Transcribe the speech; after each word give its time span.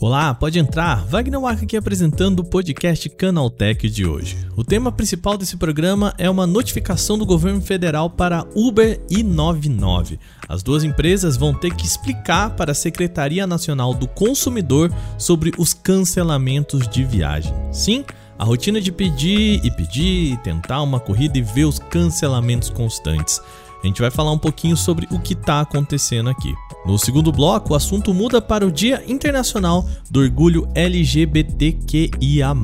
Olá, 0.00 0.32
pode 0.32 0.58
entrar. 0.58 1.04
Wagner 1.04 1.38
Waka 1.38 1.64
aqui 1.64 1.76
apresentando 1.76 2.40
o 2.40 2.44
podcast 2.44 3.06
Canaltech 3.10 3.90
de 3.90 4.06
hoje. 4.06 4.38
O 4.56 4.64
tema 4.64 4.90
principal 4.90 5.36
desse 5.36 5.58
programa 5.58 6.14
é 6.16 6.30
uma 6.30 6.46
notificação 6.46 7.18
do 7.18 7.26
governo 7.26 7.60
federal 7.60 8.08
para 8.08 8.46
Uber 8.56 8.98
e 9.10 9.22
99. 9.22 10.18
As 10.48 10.62
duas 10.62 10.82
empresas 10.82 11.36
vão 11.36 11.52
ter 11.52 11.74
que 11.74 11.84
explicar 11.84 12.56
para 12.56 12.72
a 12.72 12.74
Secretaria 12.74 13.46
Nacional 13.46 13.92
do 13.92 14.08
Consumidor 14.08 14.90
sobre 15.18 15.52
os 15.58 15.74
cancelamentos 15.74 16.88
de 16.88 17.04
viagem. 17.04 17.52
Sim, 17.70 18.02
a 18.38 18.44
rotina 18.44 18.80
de 18.80 18.90
pedir 18.90 19.62
e 19.62 19.70
pedir, 19.70 20.38
tentar 20.38 20.80
uma 20.80 20.98
corrida 20.98 21.36
e 21.36 21.42
ver 21.42 21.66
os 21.66 21.78
cancelamentos 21.78 22.70
constantes. 22.70 23.38
A 23.82 23.86
gente 23.86 24.00
vai 24.00 24.10
falar 24.10 24.32
um 24.32 24.38
pouquinho 24.38 24.76
sobre 24.76 25.06
o 25.10 25.18
que 25.18 25.32
está 25.32 25.60
acontecendo 25.60 26.28
aqui. 26.28 26.54
No 26.84 26.98
segundo 26.98 27.30
bloco, 27.30 27.72
o 27.72 27.76
assunto 27.76 28.14
muda 28.14 28.40
para 28.40 28.66
o 28.66 28.72
Dia 28.72 29.02
Internacional 29.06 29.86
do 30.10 30.20
Orgulho 30.20 30.68
LGBTQIA. 30.74 32.54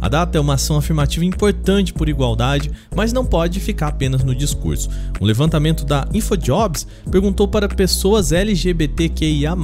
A 0.00 0.08
data 0.08 0.36
é 0.36 0.40
uma 0.40 0.54
ação 0.54 0.76
afirmativa 0.76 1.24
importante 1.24 1.92
por 1.92 2.08
igualdade, 2.08 2.70
mas 2.94 3.12
não 3.12 3.24
pode 3.24 3.58
ficar 3.60 3.88
apenas 3.88 4.22
no 4.22 4.34
discurso. 4.34 4.90
Um 5.18 5.24
levantamento 5.24 5.84
da 5.84 6.06
InfoJobs 6.12 6.86
perguntou 7.10 7.48
para 7.48 7.68
pessoas 7.68 8.32
LGBTQIA 8.32 9.54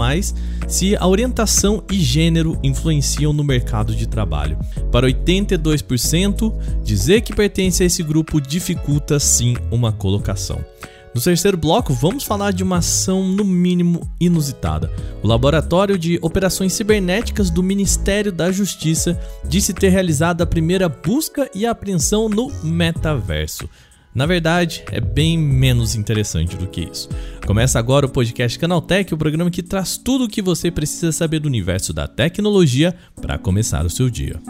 se 0.67 0.97
a 0.97 1.07
orientação 1.07 1.83
e 1.91 1.99
gênero 1.99 2.59
influenciam 2.63 3.33
no 3.33 3.45
mercado 3.45 3.95
de 3.95 4.07
trabalho. 4.07 4.59
Para 4.91 5.07
82%, 5.07 6.55
dizer 6.83 7.21
que 7.21 7.35
pertence 7.35 7.83
a 7.83 7.87
esse 7.87 8.03
grupo 8.03 8.41
dificulta 8.41 9.19
sim 9.19 9.57
uma 9.71 9.93
colocação. 9.93 10.65
No 11.15 11.21
terceiro 11.21 11.57
bloco, 11.57 11.93
vamos 11.93 12.23
falar 12.23 12.53
de 12.53 12.63
uma 12.63 12.79
ação 12.79 13.27
no 13.27 13.45
mínimo 13.45 14.09
inusitada. 14.21 14.91
O 15.23 15.27
Laboratório 15.27 15.99
de 15.99 16.19
Operações 16.23 16.73
Cibernéticas 16.73 17.51
do 17.51 17.63
Ministério 17.63 18.31
da 18.31 18.53
Justiça 18.53 19.21
disse 19.45 19.75
ter 19.75 19.89
realizado 19.89 20.43
a 20.43 20.47
primeira 20.47 20.89
busca 20.89 21.51
e 21.53 21.67
apreensão 21.67 22.29
no 22.29 22.49
metaverso. 22.63 23.69
Na 24.15 24.27
verdade, 24.27 24.85
é 24.91 25.01
bem 25.01 25.39
menos 25.39 25.95
interessante 25.95 26.57
do 26.57 26.67
que 26.67 26.89
isso. 26.93 27.09
Começa 27.47 27.79
agora 27.79 28.07
o 28.07 28.11
podcast 28.11 28.59
Canaltech, 28.59 29.13
o 29.13 29.19
programa 29.19 29.51
que 29.51 29.63
traz 29.63 29.97
tudo 29.97 30.25
o 30.25 30.29
que 30.29 30.43
você 30.43 30.71
precisa 30.71 31.13
saber 31.13 31.41
do 31.41 31.47
universo 31.47 31.93
da 31.93 32.07
tecnologia 32.09 32.95
para 33.21 33.39
começar 33.39 33.85
o 33.85 33.91
seu 33.91 34.11
dia. 34.11 34.41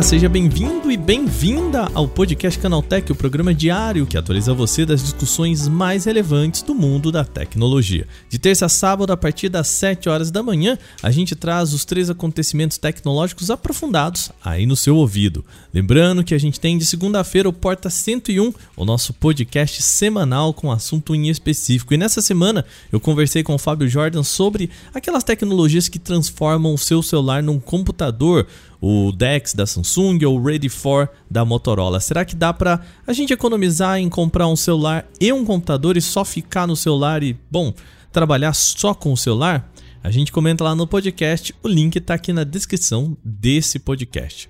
Olá, 0.00 0.08
seja 0.08 0.30
bem-vindo 0.30 0.90
e 0.90 0.96
bem-vinda 0.96 1.86
ao 1.92 2.08
podcast 2.08 2.58
Canaltech, 2.58 3.12
o 3.12 3.14
programa 3.14 3.52
diário 3.52 4.06
que 4.06 4.16
atualiza 4.16 4.54
você 4.54 4.86
das 4.86 5.02
discussões 5.02 5.68
mais 5.68 6.06
relevantes 6.06 6.62
do 6.62 6.74
mundo 6.74 7.12
da 7.12 7.22
tecnologia. 7.22 8.08
De 8.26 8.38
terça 8.38 8.64
a 8.64 8.68
sábado, 8.70 9.12
a 9.12 9.16
partir 9.16 9.50
das 9.50 9.68
7 9.68 10.08
horas 10.08 10.30
da 10.30 10.42
manhã, 10.42 10.78
a 11.02 11.10
gente 11.10 11.36
traz 11.36 11.74
os 11.74 11.84
três 11.84 12.08
acontecimentos 12.08 12.78
tecnológicos 12.78 13.50
aprofundados 13.50 14.32
aí 14.42 14.64
no 14.64 14.74
seu 14.74 14.96
ouvido. 14.96 15.44
Lembrando 15.72 16.24
que 16.24 16.34
a 16.34 16.38
gente 16.38 16.58
tem 16.58 16.78
de 16.78 16.86
segunda-feira 16.86 17.50
o 17.50 17.52
Porta 17.52 17.90
101, 17.90 18.54
o 18.78 18.86
nosso 18.86 19.12
podcast 19.12 19.82
semanal 19.82 20.54
com 20.54 20.72
assunto 20.72 21.14
em 21.14 21.28
específico. 21.28 21.92
E 21.92 21.98
nessa 21.98 22.22
semana 22.22 22.64
eu 22.90 23.00
conversei 23.00 23.42
com 23.42 23.54
o 23.54 23.58
Fábio 23.58 23.86
Jordan 23.86 24.22
sobre 24.22 24.70
aquelas 24.94 25.24
tecnologias 25.24 25.90
que 25.90 25.98
transformam 25.98 26.72
o 26.72 26.78
seu 26.78 27.02
celular 27.02 27.42
num 27.42 27.60
computador 27.60 28.46
o 28.80 29.12
Dex 29.12 29.52
da 29.54 29.66
Samsung 29.66 30.24
ou 30.24 30.38
o 30.38 30.42
Ready 30.42 30.70
4 30.70 31.14
da 31.30 31.44
Motorola. 31.44 32.00
Será 32.00 32.24
que 32.24 32.34
dá 32.34 32.52
para 32.52 32.80
a 33.06 33.12
gente 33.12 33.32
economizar 33.32 33.98
em 33.98 34.08
comprar 34.08 34.48
um 34.48 34.56
celular 34.56 35.06
e 35.20 35.32
um 35.32 35.44
computador 35.44 35.96
e 35.96 36.00
só 36.00 36.24
ficar 36.24 36.66
no 36.66 36.76
celular 36.76 37.22
e, 37.22 37.36
bom, 37.50 37.74
trabalhar 38.10 38.52
só 38.54 38.94
com 38.94 39.12
o 39.12 39.16
celular? 39.16 39.70
A 40.02 40.10
gente 40.10 40.32
comenta 40.32 40.64
lá 40.64 40.74
no 40.74 40.86
podcast, 40.86 41.54
o 41.62 41.68
link 41.68 41.96
está 41.96 42.14
aqui 42.14 42.32
na 42.32 42.42
descrição 42.42 43.16
desse 43.22 43.78
podcast. 43.78 44.48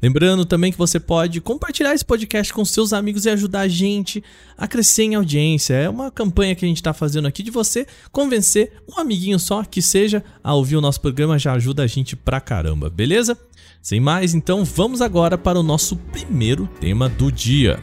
Lembrando 0.00 0.44
também 0.44 0.72
que 0.72 0.78
você 0.78 1.00
pode 1.00 1.40
compartilhar 1.40 1.94
esse 1.94 2.04
podcast 2.04 2.52
com 2.52 2.64
seus 2.64 2.92
amigos 2.92 3.24
e 3.24 3.30
ajudar 3.30 3.60
a 3.60 3.68
gente 3.68 4.22
a 4.56 4.66
crescer 4.66 5.04
em 5.04 5.14
audiência. 5.14 5.74
É 5.74 5.88
uma 5.88 6.10
campanha 6.10 6.54
que 6.54 6.64
a 6.64 6.68
gente 6.68 6.78
está 6.78 6.92
fazendo 6.92 7.26
aqui 7.26 7.42
de 7.42 7.50
você 7.50 7.86
convencer 8.12 8.72
um 8.88 8.98
amiguinho 8.98 9.38
só 9.38 9.64
que 9.64 9.80
seja 9.80 10.22
a 10.42 10.54
ouvir 10.54 10.76
o 10.76 10.80
nosso 10.80 11.00
programa, 11.00 11.38
já 11.38 11.52
ajuda 11.52 11.82
a 11.82 11.86
gente 11.86 12.14
pra 12.14 12.40
caramba, 12.40 12.90
beleza? 12.90 13.36
Sem 13.86 14.00
mais, 14.00 14.34
então 14.34 14.64
vamos 14.64 15.00
agora 15.00 15.38
para 15.38 15.60
o 15.60 15.62
nosso 15.62 15.94
primeiro 15.94 16.68
tema 16.80 17.08
do 17.08 17.30
dia. 17.30 17.78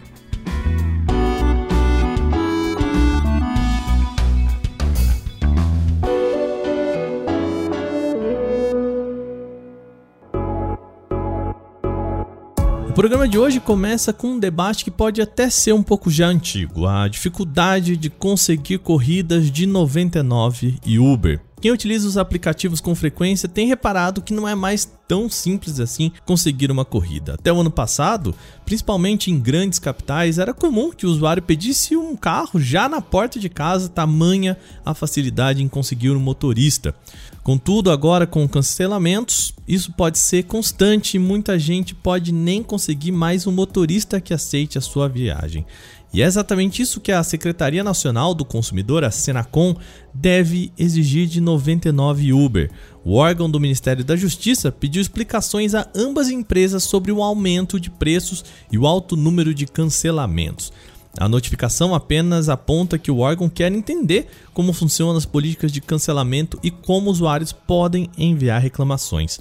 O 12.90 12.94
programa 12.94 13.26
de 13.26 13.40
hoje 13.40 13.62
começa 13.62 14.12
com 14.12 14.32
um 14.32 14.40
debate 14.40 14.84
que 14.84 14.92
pode 14.92 15.22
até 15.22 15.50
ser 15.50 15.72
um 15.72 15.82
pouco 15.82 16.12
já 16.12 16.28
antigo: 16.28 16.86
a 16.86 17.08
dificuldade 17.08 17.96
de 17.96 18.10
conseguir 18.10 18.80
corridas 18.80 19.50
de 19.50 19.66
99 19.66 20.76
e 20.86 21.00
Uber. 21.00 21.40
Quem 21.64 21.72
utiliza 21.72 22.06
os 22.06 22.18
aplicativos 22.18 22.82
com 22.82 22.94
frequência 22.94 23.48
tem 23.48 23.66
reparado 23.68 24.22
que 24.22 24.34
não 24.34 24.46
é 24.46 24.54
mais 24.54 24.84
tão 25.08 25.30
simples 25.30 25.80
assim 25.80 26.12
conseguir 26.26 26.70
uma 26.70 26.84
corrida. 26.84 27.36
Até 27.36 27.54
o 27.54 27.62
ano 27.62 27.72
passado, 27.72 28.36
principalmente 28.66 29.32
em 29.32 29.40
grandes 29.40 29.80
capitais, 29.80 30.38
era 30.38 30.54
comum 30.54 30.92
que 30.92 31.06
o 31.06 31.10
usuário 31.10 31.42
pedisse 31.42 31.96
um 31.96 32.18
carro 32.18 32.60
já 32.60 32.90
na 32.90 33.00
porta 33.00 33.40
de 33.40 33.48
casa, 33.48 33.88
tamanha 33.88 34.58
a 34.86 34.94
facilidade 34.94 35.64
em 35.64 35.70
conseguir 35.70 36.10
um 36.10 36.20
motorista. 36.20 36.94
Contudo, 37.42 37.92
agora 37.92 38.28
com 38.28 38.46
cancelamentos, 38.46 39.54
isso 39.66 39.94
pode 39.94 40.20
ser 40.20 40.44
constante 40.44 41.16
e 41.16 41.20
muita 41.20 41.58
gente 41.58 41.96
pode 41.96 42.34
nem 42.34 42.62
conseguir 42.62 43.14
mais 43.14 43.48
um 43.48 43.54
motorista 43.54 44.20
que 44.20 44.34
aceite 44.34 44.78
a 44.78 44.82
sua 44.82 45.08
viagem. 45.08 45.66
E 46.14 46.22
é 46.22 46.26
exatamente 46.26 46.80
isso 46.80 47.02
que 47.02 47.12
a 47.12 47.24
Secretaria 47.24 47.84
Nacional 47.84 48.36
do 48.36 48.46
Consumidor, 48.46 49.04
a 49.04 49.10
Senacom, 49.10 49.76
deve 50.14 50.72
exigir 50.78 51.26
de 51.26 51.42
99 51.42 52.32
Uber. 52.32 52.70
O 53.04 53.16
órgão 53.16 53.50
do 53.50 53.60
Ministério 53.60 54.06
da 54.06 54.16
Justiça 54.16 54.72
pediu 54.72 55.02
explicações 55.02 55.74
a 55.74 55.90
ambas 55.96 56.30
empresas 56.30 56.84
sobre 56.84 57.12
o 57.12 57.24
aumento 57.24 57.80
de 57.80 57.90
preços 57.90 58.46
e 58.72 58.78
o 58.78 58.86
alto 58.86 59.16
número 59.16 59.56
de 59.56 59.66
cancelamentos. 59.66 60.72
A 61.18 61.28
notificação 61.28 61.96
apenas 61.96 62.48
aponta 62.48 63.00
que 63.00 63.10
o 63.10 63.20
órgão 63.20 63.50
quer 63.50 63.72
entender 63.72 64.28
como 64.54 64.72
funcionam 64.72 65.18
as 65.18 65.26
políticas 65.26 65.72
de 65.72 65.82
cancelamento 65.82 66.60
e 66.62 66.70
como 66.70 67.10
usuários 67.10 67.52
podem 67.52 68.08
enviar 68.16 68.62
reclamações. 68.62 69.40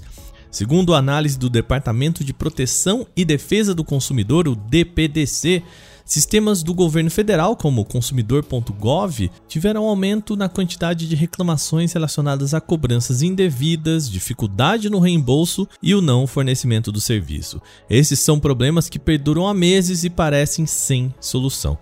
Segundo 0.49 0.93
a 0.93 0.99
análise 0.99 1.37
do 1.37 1.49
Departamento 1.49 2.23
de 2.23 2.31
Proteção 2.31 3.07
e 3.15 3.25
Defesa 3.25 3.73
do 3.73 3.83
Consumidor, 3.83 4.47
o 4.47 4.55
DPDC, 4.55 5.63
Sistemas 6.05 6.61
do 6.61 6.73
governo 6.73 7.09
federal, 7.09 7.55
como 7.55 7.85
consumidor.gov, 7.85 9.31
tiveram 9.47 9.85
aumento 9.85 10.35
na 10.35 10.49
quantidade 10.49 11.07
de 11.07 11.15
reclamações 11.15 11.93
relacionadas 11.93 12.53
a 12.53 12.59
cobranças 12.59 13.21
indevidas, 13.21 14.09
dificuldade 14.09 14.89
no 14.89 14.99
reembolso 14.99 15.67
e 15.81 15.95
o 15.95 16.01
não 16.01 16.27
fornecimento 16.27 16.91
do 16.91 16.99
serviço. 16.99 17.61
Esses 17.89 18.19
são 18.19 18.39
problemas 18.39 18.89
que 18.89 18.99
perduram 18.99 19.47
há 19.47 19.53
meses 19.53 20.03
e 20.03 20.09
parecem 20.09 20.65
sem 20.65 21.13
solução. 21.21 21.77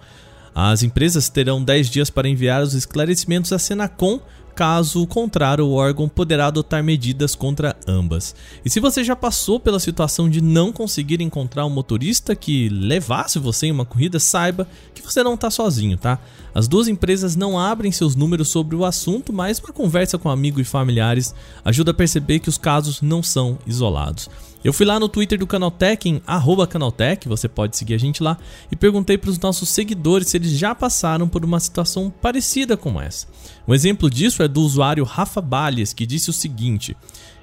As 0.53 0.83
empresas 0.83 1.29
terão 1.29 1.63
10 1.63 1.89
dias 1.89 2.09
para 2.09 2.27
enviar 2.27 2.61
os 2.61 2.73
esclarecimentos 2.73 3.53
à 3.53 3.59
Senacom 3.59 4.19
Caso 4.55 5.07
contrário, 5.07 5.65
o 5.65 5.73
órgão 5.73 6.09
poderá 6.09 6.47
adotar 6.47 6.83
medidas 6.83 7.35
contra 7.35 7.75
ambas. 7.87 8.35
E 8.65 8.69
se 8.69 8.79
você 8.79 9.03
já 9.03 9.15
passou 9.15 9.59
pela 9.59 9.79
situação 9.79 10.29
de 10.29 10.41
não 10.41 10.71
conseguir 10.71 11.21
encontrar 11.21 11.65
um 11.65 11.69
motorista 11.69 12.35
que 12.35 12.69
levasse 12.69 13.39
você 13.39 13.67
em 13.67 13.71
uma 13.71 13.85
corrida, 13.85 14.19
saiba 14.19 14.67
que 14.93 15.01
você 15.01 15.23
não 15.23 15.35
está 15.35 15.49
sozinho, 15.49 15.97
tá? 15.97 16.19
As 16.53 16.67
duas 16.67 16.87
empresas 16.87 17.35
não 17.35 17.57
abrem 17.57 17.91
seus 17.91 18.15
números 18.15 18.49
sobre 18.49 18.75
o 18.75 18.85
assunto, 18.85 19.31
mas 19.31 19.59
uma 19.59 19.73
conversa 19.73 20.17
com 20.17 20.29
amigos 20.29 20.61
e 20.61 20.65
familiares 20.65 21.33
ajuda 21.63 21.91
a 21.91 21.93
perceber 21.93 22.39
que 22.39 22.49
os 22.49 22.57
casos 22.57 23.01
não 23.01 23.23
são 23.23 23.57
isolados. 23.65 24.29
Eu 24.63 24.71
fui 24.71 24.85
lá 24.85 24.99
no 24.99 25.09
Twitter 25.09 25.39
do 25.39 25.47
Canaltech, 25.47 26.07
em 26.07 26.21
Canaltech, 26.69 27.27
você 27.27 27.47
pode 27.47 27.75
seguir 27.75 27.95
a 27.95 27.97
gente 27.97 28.21
lá, 28.21 28.37
e 28.71 28.75
perguntei 28.75 29.17
para 29.17 29.31
os 29.31 29.39
nossos 29.39 29.69
seguidores 29.69 30.27
se 30.27 30.37
eles 30.37 30.51
já 30.51 30.75
passaram 30.75 31.27
por 31.27 31.43
uma 31.43 31.59
situação 31.59 32.13
parecida 32.21 32.77
com 32.77 33.01
essa. 33.01 33.27
Um 33.67 33.73
exemplo 33.73 34.07
disso 34.07 34.43
é 34.43 34.47
do 34.47 34.61
usuário 34.61 35.03
Rafa 35.03 35.41
Balles, 35.41 35.93
que 35.93 36.05
disse 36.05 36.29
o 36.29 36.33
seguinte: 36.33 36.95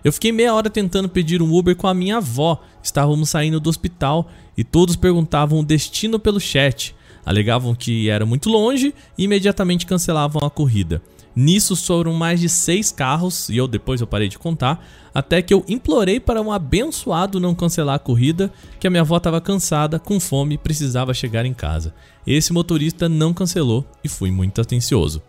Eu 0.05 0.13
fiquei 0.13 0.31
meia 0.31 0.55
hora 0.55 0.71
tentando 0.71 1.09
pedir 1.09 1.43
um 1.43 1.53
Uber 1.53 1.75
com 1.75 1.89
a 1.89 1.95
minha 1.95 2.19
avó, 2.19 2.63
estávamos 2.81 3.31
saindo 3.31 3.59
do 3.59 3.69
hospital 3.69 4.31
e 4.57 4.63
todos 4.63 4.95
perguntavam 4.95 5.59
o 5.59 5.65
destino 5.65 6.21
pelo 6.21 6.39
chat. 6.39 6.95
Alegavam 7.27 7.75
que 7.75 8.09
era 8.09 8.25
muito 8.25 8.49
longe 8.49 8.95
e 9.19 9.25
imediatamente 9.25 9.87
cancelavam 9.87 10.41
a 10.47 10.51
corrida. 10.51 11.03
Nisso 11.41 11.77
foram 11.77 12.15
mais 12.15 12.41
de 12.41 12.49
seis 12.49 12.91
carros, 12.91 13.49
e 13.49 13.57
eu 13.57 13.69
depois 13.69 14.01
eu 14.01 14.09
parei 14.09 14.29
de 14.29 14.37
contar, 14.37 14.85
até 15.15 15.41
que 15.41 15.55
eu 15.55 15.65
implorei 15.69 16.19
para 16.19 16.43
um 16.43 16.51
abençoado 16.51 17.39
não 17.39 17.55
cancelar 17.55 17.95
a 17.95 17.99
corrida, 18.01 18.53
que 18.81 18.89
a 18.89 18.91
minha 18.91 19.03
avó 19.03 19.19
estava 19.19 19.41
cansada, 19.41 20.01
com 20.01 20.19
fome 20.19 20.57
e 20.57 20.59
precisava 20.59 21.15
chegar 21.15 21.47
em 21.47 21.55
casa. 21.55 21.95
Esse 22.27 22.53
motorista 22.53 23.09
não 23.09 23.33
cancelou 23.33 23.87
e 24.03 24.09
fui 24.09 24.33
muito 24.33 24.61
atencioso. 24.61 25.23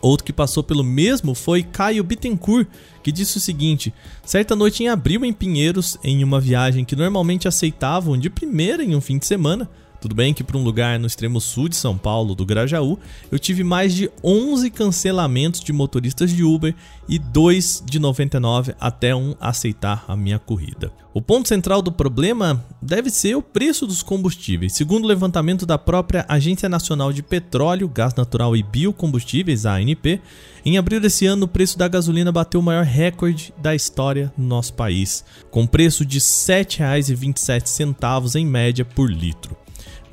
Outro 0.00 0.24
que 0.24 0.32
passou 0.32 0.62
pelo 0.62 0.82
mesmo 0.82 1.34
foi 1.34 1.62
Caio 1.62 2.02
Bittencourt, 2.02 2.66
que 3.02 3.12
disse 3.12 3.36
o 3.36 3.40
seguinte: 3.40 3.92
certa 4.24 4.56
noite 4.56 4.84
em 4.84 4.88
abril 4.88 5.22
em 5.22 5.34
Pinheiros, 5.34 5.98
em 6.02 6.24
uma 6.24 6.40
viagem 6.40 6.82
que 6.82 6.96
normalmente 6.96 7.46
aceitavam 7.46 8.16
de 8.16 8.30
primeira 8.30 8.82
em 8.82 8.96
um 8.96 9.02
fim 9.02 9.18
de 9.18 9.26
semana, 9.26 9.68
tudo 10.06 10.14
bem 10.14 10.32
que 10.32 10.44
para 10.44 10.56
um 10.56 10.62
lugar 10.62 11.00
no 11.00 11.06
extremo 11.08 11.40
sul 11.40 11.68
de 11.68 11.74
São 11.74 11.98
Paulo, 11.98 12.36
do 12.36 12.46
Grajaú, 12.46 12.96
eu 13.28 13.40
tive 13.40 13.64
mais 13.64 13.92
de 13.92 14.08
11 14.22 14.70
cancelamentos 14.70 15.60
de 15.60 15.72
motoristas 15.72 16.30
de 16.30 16.44
Uber 16.44 16.72
e 17.08 17.18
2 17.18 17.82
de 17.84 17.98
99 17.98 18.72
até 18.78 19.16
um 19.16 19.34
aceitar 19.40 20.04
a 20.06 20.14
minha 20.14 20.38
corrida. 20.38 20.92
O 21.12 21.20
ponto 21.20 21.48
central 21.48 21.82
do 21.82 21.90
problema 21.90 22.64
deve 22.80 23.10
ser 23.10 23.34
o 23.34 23.42
preço 23.42 23.84
dos 23.84 24.00
combustíveis. 24.00 24.74
Segundo 24.74 25.06
o 25.06 25.08
levantamento 25.08 25.66
da 25.66 25.76
própria 25.76 26.24
Agência 26.28 26.68
Nacional 26.68 27.12
de 27.12 27.20
Petróleo, 27.20 27.88
Gás 27.88 28.14
Natural 28.14 28.56
e 28.56 28.62
Biocombustíveis, 28.62 29.66
ANP, 29.66 30.20
em 30.64 30.78
abril 30.78 31.00
desse 31.00 31.26
ano 31.26 31.46
o 31.46 31.48
preço 31.48 31.76
da 31.76 31.88
gasolina 31.88 32.30
bateu 32.30 32.60
o 32.60 32.62
maior 32.62 32.84
recorde 32.84 33.52
da 33.58 33.74
história 33.74 34.32
no 34.38 34.46
nosso 34.46 34.72
país, 34.74 35.24
com 35.50 35.66
preço 35.66 36.06
de 36.06 36.18
R$ 36.18 36.24
7,27 36.24 38.36
em 38.36 38.46
média 38.46 38.84
por 38.84 39.10
litro. 39.10 39.65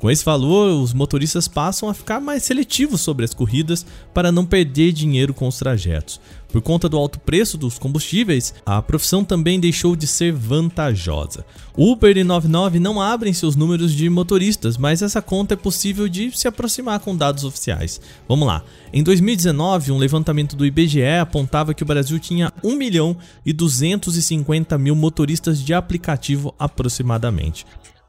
Com 0.04 0.10
esse 0.10 0.22
valor, 0.22 0.82
os 0.82 0.92
motoristas 0.92 1.48
passam 1.48 1.88
a 1.88 1.94
ficar 1.94 2.20
mais 2.20 2.42
seletivos 2.42 3.00
sobre 3.00 3.24
as 3.24 3.32
corridas 3.32 3.86
para 4.12 4.30
não 4.30 4.44
perder 4.44 4.92
dinheiro 4.92 5.32
com 5.32 5.48
os 5.48 5.56
trajetos. 5.56 6.20
Por 6.52 6.60
conta 6.60 6.90
do 6.90 6.98
alto 6.98 7.18
preço 7.18 7.56
dos 7.56 7.78
combustíveis, 7.78 8.52
a 8.66 8.82
profissão 8.82 9.24
também 9.24 9.58
deixou 9.58 9.96
de 9.96 10.06
ser 10.06 10.30
vantajosa. 10.30 11.46
Uber 11.74 12.18
e 12.18 12.22
99 12.22 12.78
não 12.78 13.00
abrem 13.00 13.32
seus 13.32 13.56
números 13.56 13.94
de 13.94 14.10
motoristas, 14.10 14.76
mas 14.76 15.00
essa 15.00 15.22
conta 15.22 15.54
é 15.54 15.56
possível 15.56 16.06
de 16.06 16.30
se 16.36 16.46
aproximar 16.46 17.00
com 17.00 17.16
dados 17.16 17.42
oficiais. 17.42 17.98
Vamos 18.28 18.46
lá. 18.46 18.62
Em 18.92 19.02
2019, 19.02 19.90
um 19.90 19.96
levantamento 19.96 20.54
do 20.54 20.66
IBGE 20.66 21.02
apontava 21.18 21.72
que 21.72 21.82
o 21.82 21.86
Brasil 21.86 22.18
tinha 22.18 22.52
1 22.62 22.76
milhão 22.76 23.16
e 23.42 23.54
250 23.54 24.76
mil 24.76 24.94
motoristas 24.94 25.64
de 25.64 25.72
aplicativo 25.72 26.54
aproximadamente. 26.58 27.64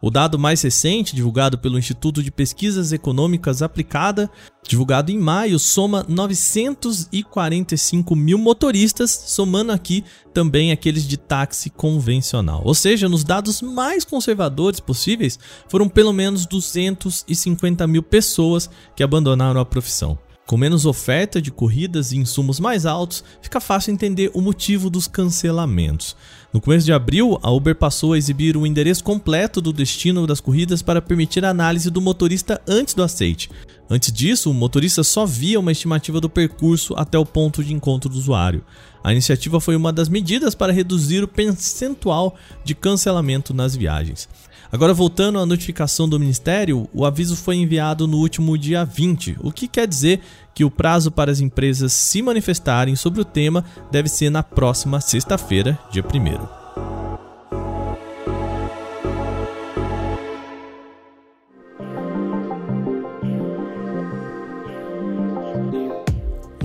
O 0.05 0.11
dado 0.11 0.37
mais 0.37 0.61
recente, 0.61 1.15
divulgado 1.15 1.57
pelo 1.57 1.79
Instituto 1.79 2.21
de 2.21 2.29
Pesquisas 2.29 2.91
Econômicas 2.91 3.63
Aplicada, 3.63 4.29
divulgado 4.61 5.11
em 5.11 5.17
maio, 5.17 5.57
soma 5.57 6.05
945 6.07 8.15
mil 8.15 8.37
motoristas, 8.37 9.09
somando 9.09 9.71
aqui 9.71 10.03
também 10.31 10.71
aqueles 10.71 11.07
de 11.07 11.17
táxi 11.17 11.71
convencional. 11.71 12.61
Ou 12.63 12.75
seja, 12.75 13.09
nos 13.09 13.23
dados 13.23 13.63
mais 13.63 14.05
conservadores 14.05 14.79
possíveis, 14.79 15.39
foram 15.67 15.89
pelo 15.89 16.13
menos 16.13 16.45
250 16.45 17.87
mil 17.87 18.03
pessoas 18.03 18.69
que 18.95 19.01
abandonaram 19.01 19.59
a 19.59 19.65
profissão. 19.65 20.19
Com 20.45 20.57
menos 20.57 20.85
oferta 20.85 21.41
de 21.41 21.49
corridas 21.49 22.11
e 22.11 22.17
insumos 22.17 22.59
mais 22.59 22.85
altos, 22.85 23.23
fica 23.41 23.59
fácil 23.59 23.91
entender 23.91 24.29
o 24.35 24.41
motivo 24.41 24.91
dos 24.91 25.07
cancelamentos. 25.07 26.15
No 26.55 26.61
começo 26.61 26.85
de 26.85 26.93
abril, 26.93 27.37
a 27.43 27.51
Uber 27.51 27.75
passou 27.75 28.13
a 28.13 28.17
exibir 28.17 28.55
o 28.55 28.65
endereço 28.65 29.03
completo 29.03 29.59
do 29.59 29.73
destino 29.73 30.25
das 30.25 30.39
corridas 30.39 30.81
para 30.81 31.01
permitir 31.01 31.43
a 31.43 31.49
análise 31.49 31.89
do 31.89 31.99
motorista 31.99 32.61
antes 32.65 32.93
do 32.93 33.03
aceite. 33.03 33.49
Antes 33.89 34.09
disso, 34.09 34.49
o 34.49 34.53
motorista 34.53 35.03
só 35.03 35.25
via 35.25 35.59
uma 35.59 35.73
estimativa 35.73 36.21
do 36.21 36.29
percurso 36.29 36.93
até 36.95 37.19
o 37.19 37.25
ponto 37.25 37.61
de 37.61 37.73
encontro 37.73 38.09
do 38.09 38.17
usuário. 38.17 38.63
A 39.03 39.11
iniciativa 39.11 39.59
foi 39.59 39.75
uma 39.75 39.91
das 39.91 40.07
medidas 40.07 40.55
para 40.55 40.71
reduzir 40.71 41.21
o 41.25 41.27
percentual 41.27 42.37
de 42.63 42.73
cancelamento 42.73 43.53
nas 43.53 43.75
viagens. 43.75 44.29
Agora, 44.71 44.93
voltando 44.93 45.39
à 45.39 45.45
notificação 45.45 46.07
do 46.09 46.19
Ministério, 46.19 46.89
o 46.93 47.05
aviso 47.05 47.35
foi 47.35 47.57
enviado 47.57 48.07
no 48.07 48.17
último 48.17 48.57
dia 48.57 48.83
20, 48.83 49.37
o 49.41 49.51
que 49.51 49.67
quer 49.67 49.87
dizer 49.87 50.21
que 50.53 50.63
o 50.63 50.71
prazo 50.71 51.11
para 51.11 51.31
as 51.31 51.39
empresas 51.39 51.93
se 51.93 52.21
manifestarem 52.21 52.95
sobre 52.95 53.21
o 53.21 53.25
tema 53.25 53.63
deve 53.91 54.09
ser 54.09 54.29
na 54.29 54.41
próxima 54.41 55.01
sexta-feira, 55.01 55.77
dia 55.91 56.03
1. 56.03 56.64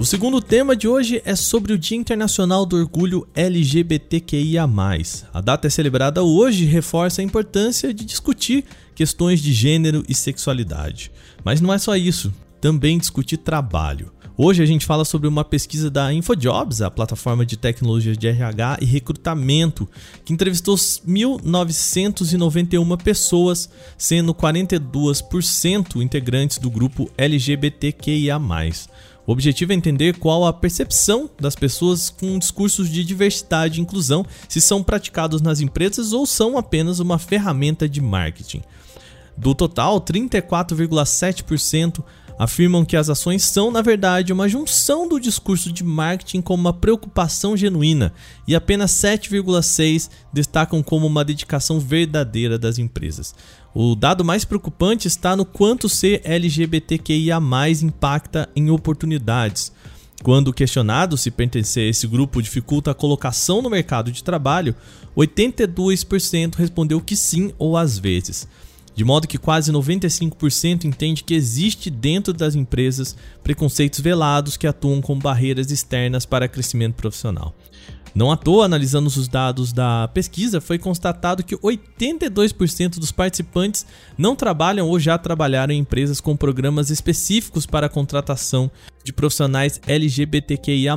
O 0.00 0.04
segundo 0.06 0.40
tema 0.40 0.74
de 0.74 0.88
hoje 0.88 1.20
é 1.26 1.36
sobre 1.36 1.74
o 1.74 1.78
Dia 1.78 1.98
Internacional 1.98 2.64
do 2.64 2.74
Orgulho 2.74 3.28
LGBTQIA. 3.34 4.66
A 5.30 5.42
data 5.42 5.66
é 5.66 5.70
celebrada 5.70 6.22
hoje 6.22 6.64
e 6.64 6.66
reforça 6.66 7.20
a 7.20 7.24
importância 7.24 7.92
de 7.92 8.06
discutir 8.06 8.64
questões 8.94 9.42
de 9.42 9.52
gênero 9.52 10.02
e 10.08 10.14
sexualidade. 10.14 11.12
Mas 11.44 11.60
não 11.60 11.70
é 11.70 11.76
só 11.76 11.94
isso, 11.96 12.32
também 12.62 12.96
discutir 12.96 13.36
trabalho. 13.36 14.10
Hoje 14.38 14.62
a 14.62 14.66
gente 14.66 14.86
fala 14.86 15.04
sobre 15.04 15.28
uma 15.28 15.44
pesquisa 15.44 15.90
da 15.90 16.10
InfoJobs, 16.14 16.80
a 16.80 16.90
plataforma 16.90 17.44
de 17.44 17.58
tecnologia 17.58 18.16
de 18.16 18.26
RH 18.26 18.78
e 18.80 18.86
recrutamento, 18.86 19.86
que 20.24 20.32
entrevistou 20.32 20.76
1.991 20.76 23.02
pessoas, 23.02 23.68
sendo 23.98 24.34
42% 24.34 26.00
integrantes 26.00 26.56
do 26.56 26.70
grupo 26.70 27.10
LGBTQIA. 27.18 28.38
O 29.30 29.32
objetivo 29.32 29.70
é 29.70 29.76
entender 29.76 30.18
qual 30.18 30.44
a 30.44 30.52
percepção 30.52 31.30
das 31.38 31.54
pessoas 31.54 32.10
com 32.10 32.36
discursos 32.36 32.90
de 32.90 33.04
diversidade 33.04 33.78
e 33.78 33.80
inclusão, 33.80 34.26
se 34.48 34.60
são 34.60 34.82
praticados 34.82 35.40
nas 35.40 35.60
empresas 35.60 36.12
ou 36.12 36.26
são 36.26 36.58
apenas 36.58 36.98
uma 36.98 37.16
ferramenta 37.16 37.88
de 37.88 38.00
marketing. 38.00 38.60
Do 39.36 39.54
total, 39.54 40.00
34,7% 40.00 42.02
afirmam 42.40 42.86
que 42.86 42.96
as 42.96 43.10
ações 43.10 43.44
são, 43.44 43.70
na 43.70 43.82
verdade, 43.82 44.32
uma 44.32 44.48
junção 44.48 45.06
do 45.06 45.20
discurso 45.20 45.70
de 45.70 45.84
marketing 45.84 46.40
com 46.40 46.54
uma 46.54 46.72
preocupação 46.72 47.54
genuína, 47.54 48.14
e 48.48 48.54
apenas 48.54 48.92
7,6% 48.92 50.08
destacam 50.32 50.82
como 50.82 51.06
uma 51.06 51.22
dedicação 51.22 51.78
verdadeira 51.78 52.58
das 52.58 52.78
empresas. 52.78 53.34
O 53.74 53.94
dado 53.94 54.24
mais 54.24 54.42
preocupante 54.42 55.06
está 55.06 55.36
no 55.36 55.44
quanto 55.44 55.86
ser 55.86 56.22
LGBTQIA 56.24 57.38
impacta 57.82 58.48
em 58.56 58.70
oportunidades. 58.70 59.70
Quando 60.22 60.50
questionado 60.50 61.18
se 61.18 61.30
pertencer 61.30 61.88
a 61.88 61.90
esse 61.90 62.06
grupo 62.06 62.40
dificulta 62.40 62.90
a 62.90 62.94
colocação 62.94 63.60
no 63.60 63.68
mercado 63.68 64.10
de 64.10 64.24
trabalho, 64.24 64.74
82% 65.14 66.54
respondeu 66.54 67.02
que 67.02 67.16
sim 67.16 67.52
ou 67.58 67.76
às 67.76 67.98
vezes 67.98 68.48
de 69.00 69.04
modo 69.04 69.26
que 69.26 69.38
quase 69.38 69.72
95% 69.72 70.84
entende 70.84 71.24
que 71.24 71.32
existe 71.32 71.88
dentro 71.88 72.34
das 72.34 72.54
empresas 72.54 73.16
preconceitos 73.42 73.98
velados 74.00 74.58
que 74.58 74.66
atuam 74.66 75.00
como 75.00 75.22
barreiras 75.22 75.70
externas 75.70 76.26
para 76.26 76.46
crescimento 76.46 76.96
profissional. 76.96 77.54
Não 78.14 78.30
à 78.30 78.36
toa, 78.36 78.66
analisando 78.66 79.06
os 79.06 79.26
dados 79.26 79.72
da 79.72 80.06
pesquisa, 80.08 80.60
foi 80.60 80.78
constatado 80.78 81.42
que 81.42 81.56
82% 81.56 82.98
dos 82.98 83.10
participantes 83.10 83.86
não 84.18 84.36
trabalham 84.36 84.86
ou 84.86 85.00
já 85.00 85.16
trabalharam 85.16 85.72
em 85.72 85.78
empresas 85.78 86.20
com 86.20 86.36
programas 86.36 86.90
específicos 86.90 87.64
para 87.64 87.86
a 87.86 87.90
contratação 87.90 88.70
de 89.02 89.14
profissionais 89.14 89.80
LGBTQIA, 89.86 90.94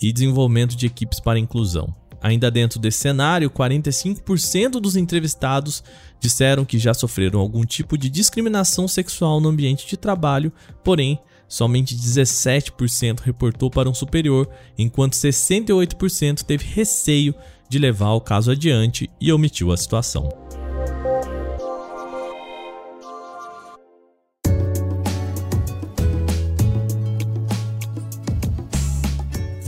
e 0.00 0.12
desenvolvimento 0.12 0.76
de 0.76 0.86
equipes 0.86 1.18
para 1.18 1.36
inclusão. 1.36 1.92
Ainda 2.20 2.50
dentro 2.50 2.80
desse 2.80 2.98
cenário, 2.98 3.50
45% 3.50 4.80
dos 4.80 4.96
entrevistados 4.96 5.84
disseram 6.20 6.64
que 6.64 6.78
já 6.78 6.92
sofreram 6.92 7.38
algum 7.40 7.64
tipo 7.64 7.96
de 7.96 8.08
discriminação 8.08 8.88
sexual 8.88 9.40
no 9.40 9.48
ambiente 9.48 9.86
de 9.86 9.96
trabalho, 9.96 10.52
porém, 10.82 11.18
somente 11.48 11.96
17% 11.96 13.20
reportou 13.20 13.70
para 13.70 13.88
um 13.88 13.94
superior, 13.94 14.48
enquanto 14.76 15.14
68% 15.14 16.42
teve 16.42 16.64
receio 16.64 17.34
de 17.68 17.78
levar 17.78 18.12
o 18.12 18.20
caso 18.20 18.50
adiante 18.50 19.08
e 19.20 19.32
omitiu 19.32 19.70
a 19.70 19.76
situação. 19.76 20.28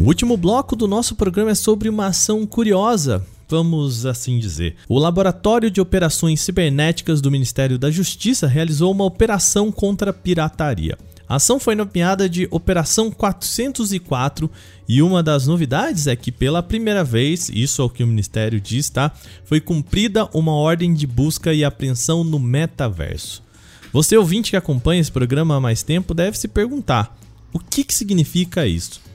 O 0.00 0.04
último 0.04 0.35
bloco 0.35 0.75
do 0.75 0.88
nosso 0.88 1.14
programa 1.14 1.50
é 1.50 1.54
sobre 1.54 1.87
uma 1.87 2.07
ação 2.07 2.47
curiosa, 2.47 3.23
vamos 3.47 4.07
assim 4.07 4.38
dizer. 4.38 4.76
O 4.88 4.99
Laboratório 4.99 5.71
de 5.71 5.78
Operações 5.78 6.40
Cibernéticas 6.40 7.21
do 7.21 7.30
Ministério 7.30 7.78
da 7.78 7.90
Justiça 7.90 8.47
realizou 8.47 8.92
uma 8.92 9.04
operação 9.04 9.71
contra 9.71 10.09
a 10.11 10.14
pirataria. 10.14 10.97
A 11.28 11.35
ação 11.37 11.61
foi 11.61 11.75
nomeada 11.75 12.30
de 12.30 12.49
Operação 12.50 13.11
404 13.11 14.50
e 14.88 15.02
uma 15.02 15.23
das 15.23 15.47
novidades 15.47 16.07
é 16.07 16.16
que 16.16 16.33
pela 16.33 16.62
primeira 16.62 17.04
vez, 17.04 17.50
isso 17.52 17.83
é 17.83 17.85
o 17.85 17.90
que 17.90 18.02
o 18.02 18.07
ministério 18.07 18.59
diz, 18.59 18.88
tá? 18.88 19.12
Foi 19.45 19.61
cumprida 19.61 20.26
uma 20.33 20.52
ordem 20.52 20.95
de 20.95 21.07
busca 21.07 21.52
e 21.52 21.62
apreensão 21.62 22.25
no 22.25 22.38
metaverso. 22.38 23.42
Você 23.92 24.16
ouvinte 24.16 24.49
que 24.49 24.57
acompanha 24.57 25.02
esse 25.02 25.12
programa 25.12 25.57
há 25.57 25.61
mais 25.61 25.83
tempo 25.83 26.14
deve 26.14 26.38
se 26.38 26.49
perguntar: 26.49 27.14
O 27.52 27.59
que, 27.59 27.85
que 27.85 27.92
significa 27.95 28.66
isso? 28.66 29.10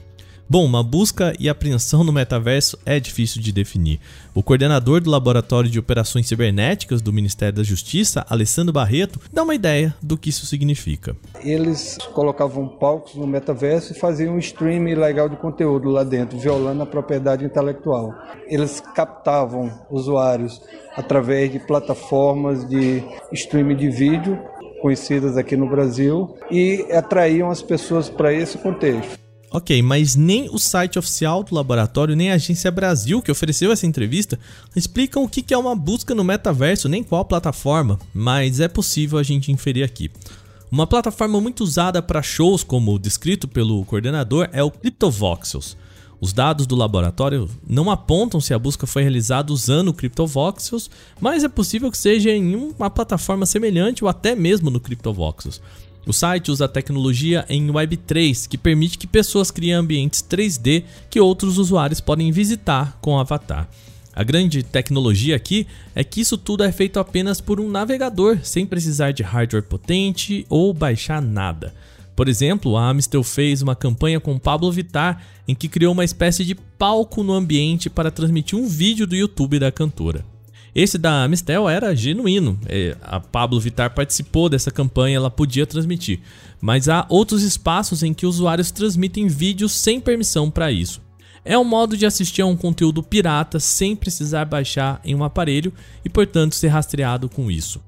Bom, 0.48 0.64
uma 0.64 0.80
busca 0.80 1.34
e 1.40 1.48
apreensão 1.48 2.04
no 2.04 2.12
metaverso 2.12 2.78
é 2.86 3.00
difícil 3.00 3.42
de 3.42 3.50
definir. 3.50 3.98
O 4.32 4.44
coordenador 4.44 5.00
do 5.00 5.10
Laboratório 5.10 5.68
de 5.68 5.76
Operações 5.76 6.28
Cibernéticas 6.28 7.02
do 7.02 7.12
Ministério 7.12 7.56
da 7.56 7.64
Justiça, 7.64 8.24
Alessandro 8.30 8.72
Barreto, 8.72 9.20
dá 9.32 9.42
uma 9.42 9.56
ideia 9.56 9.92
do 10.00 10.16
que 10.16 10.30
isso 10.30 10.46
significa. 10.46 11.16
Eles 11.42 11.98
colocavam 12.14 12.68
palcos 12.68 13.16
no 13.16 13.26
metaverso 13.26 13.92
e 13.92 13.98
faziam 13.98 14.36
um 14.36 14.38
stream 14.38 14.84
legal 14.96 15.28
de 15.28 15.34
conteúdo 15.34 15.90
lá 15.90 16.04
dentro, 16.04 16.38
violando 16.38 16.80
a 16.80 16.86
propriedade 16.86 17.44
intelectual. 17.44 18.14
Eles 18.46 18.80
captavam 18.94 19.72
usuários 19.90 20.62
através 20.96 21.50
de 21.50 21.58
plataformas 21.58 22.64
de 22.68 23.02
streaming 23.32 23.76
de 23.76 23.90
vídeo 23.90 24.38
conhecidas 24.80 25.36
aqui 25.36 25.56
no 25.56 25.68
Brasil 25.68 26.36
e 26.48 26.86
atraíam 26.92 27.50
as 27.50 27.62
pessoas 27.62 28.08
para 28.08 28.32
esse 28.32 28.58
contexto. 28.58 29.25
Ok, 29.50 29.80
mas 29.80 30.16
nem 30.16 30.48
o 30.50 30.58
site 30.58 30.98
oficial 30.98 31.42
do 31.42 31.54
laboratório, 31.54 32.16
nem 32.16 32.30
a 32.30 32.34
Agência 32.34 32.70
Brasil, 32.70 33.22
que 33.22 33.30
ofereceu 33.30 33.70
essa 33.70 33.86
entrevista, 33.86 34.38
explicam 34.74 35.22
o 35.22 35.28
que 35.28 35.54
é 35.54 35.58
uma 35.58 35.74
busca 35.74 36.14
no 36.14 36.24
metaverso, 36.24 36.88
nem 36.88 37.02
qual 37.02 37.24
plataforma, 37.24 37.98
mas 38.12 38.58
é 38.60 38.68
possível 38.68 39.18
a 39.18 39.22
gente 39.22 39.52
inferir 39.52 39.84
aqui. 39.84 40.10
Uma 40.70 40.86
plataforma 40.86 41.40
muito 41.40 41.62
usada 41.62 42.02
para 42.02 42.22
shows, 42.22 42.64
como 42.64 42.98
descrito 42.98 43.46
pelo 43.46 43.84
coordenador, 43.84 44.48
é 44.52 44.62
o 44.64 44.70
CryptoVoxels. 44.70 45.76
Os 46.20 46.32
dados 46.32 46.66
do 46.66 46.74
laboratório 46.74 47.48
não 47.66 47.90
apontam 47.90 48.40
se 48.40 48.52
a 48.52 48.58
busca 48.58 48.86
foi 48.86 49.02
realizada 49.02 49.52
usando 49.52 49.88
o 49.88 49.94
CryptoVoxels, 49.94 50.90
mas 51.20 51.44
é 51.44 51.48
possível 51.48 51.90
que 51.90 51.98
seja 51.98 52.30
em 52.30 52.56
uma 52.56 52.90
plataforma 52.90 53.46
semelhante 53.46 54.02
ou 54.02 54.08
até 54.08 54.34
mesmo 54.34 54.70
no 54.70 54.80
CryptoVoxels. 54.80 55.60
O 56.06 56.12
site 56.12 56.52
usa 56.52 56.66
a 56.66 56.68
tecnologia 56.68 57.44
em 57.48 57.66
Web3, 57.66 58.46
que 58.46 58.56
permite 58.56 58.96
que 58.96 59.08
pessoas 59.08 59.50
criem 59.50 59.72
ambientes 59.72 60.22
3D 60.22 60.84
que 61.10 61.18
outros 61.18 61.58
usuários 61.58 62.00
podem 62.00 62.30
visitar 62.30 62.96
com 63.00 63.14
o 63.14 63.18
avatar. 63.18 63.68
A 64.14 64.22
grande 64.22 64.62
tecnologia 64.62 65.34
aqui 65.34 65.66
é 65.96 66.04
que 66.04 66.20
isso 66.20 66.38
tudo 66.38 66.62
é 66.62 66.70
feito 66.70 67.00
apenas 67.00 67.40
por 67.40 67.60
um 67.60 67.68
navegador, 67.68 68.38
sem 68.44 68.64
precisar 68.64 69.10
de 69.10 69.24
hardware 69.24 69.64
potente 69.64 70.46
ou 70.48 70.72
baixar 70.72 71.20
nada. 71.20 71.74
Por 72.14 72.28
exemplo, 72.28 72.76
a 72.76 72.88
Amistel 72.88 73.24
fez 73.24 73.60
uma 73.60 73.74
campanha 73.74 74.20
com 74.20 74.38
Pablo 74.38 74.70
Vittar 74.70 75.22
em 75.46 75.56
que 75.56 75.68
criou 75.68 75.92
uma 75.92 76.04
espécie 76.04 76.44
de 76.44 76.54
palco 76.54 77.24
no 77.24 77.32
ambiente 77.32 77.90
para 77.90 78.12
transmitir 78.12 78.56
um 78.56 78.68
vídeo 78.68 79.08
do 79.08 79.16
YouTube 79.16 79.58
da 79.58 79.72
cantora. 79.72 80.24
Esse 80.76 80.98
da 80.98 81.24
Amistel 81.24 81.66
era 81.70 81.96
genuíno. 81.96 82.60
É, 82.66 82.94
a 83.00 83.18
Pablo 83.18 83.58
Vitar 83.58 83.94
participou 83.94 84.46
dessa 84.46 84.70
campanha, 84.70 85.16
ela 85.16 85.30
podia 85.30 85.66
transmitir. 85.66 86.20
Mas 86.60 86.86
há 86.86 87.06
outros 87.08 87.42
espaços 87.42 88.02
em 88.02 88.12
que 88.12 88.26
usuários 88.26 88.70
transmitem 88.70 89.26
vídeos 89.26 89.72
sem 89.72 89.98
permissão 89.98 90.50
para 90.50 90.70
isso. 90.70 91.00
É 91.42 91.56
um 91.58 91.64
modo 91.64 91.96
de 91.96 92.04
assistir 92.04 92.42
a 92.42 92.46
um 92.46 92.54
conteúdo 92.54 93.02
pirata 93.02 93.58
sem 93.58 93.96
precisar 93.96 94.44
baixar 94.44 95.00
em 95.02 95.14
um 95.14 95.24
aparelho 95.24 95.72
e, 96.04 96.10
portanto, 96.10 96.54
ser 96.54 96.68
rastreado 96.68 97.26
com 97.26 97.50
isso. 97.50 97.80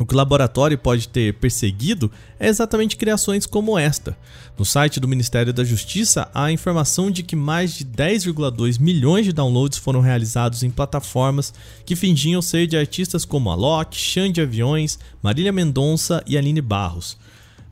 O 0.00 0.06
que 0.06 0.14
o 0.14 0.16
laboratório 0.16 0.78
pode 0.78 1.06
ter 1.08 1.34
perseguido 1.34 2.10
é 2.38 2.48
exatamente 2.48 2.96
criações 2.96 3.44
como 3.44 3.78
esta. 3.78 4.16
No 4.58 4.64
site 4.64 4.98
do 4.98 5.06
Ministério 5.06 5.52
da 5.52 5.62
Justiça 5.62 6.26
há 6.32 6.50
informação 6.50 7.10
de 7.10 7.22
que 7.22 7.36
mais 7.36 7.74
de 7.74 7.84
10,2 7.84 8.80
milhões 8.80 9.26
de 9.26 9.32
downloads 9.34 9.76
foram 9.76 10.00
realizados 10.00 10.62
em 10.62 10.70
plataformas 10.70 11.52
que 11.84 11.94
fingiam 11.94 12.40
ser 12.40 12.66
de 12.66 12.78
artistas 12.78 13.26
como 13.26 13.50
Alok, 13.50 13.94
Xande 13.94 14.40
Aviões, 14.40 14.98
Marília 15.22 15.52
Mendonça 15.52 16.24
e 16.26 16.38
Aline 16.38 16.62
Barros. 16.62 17.18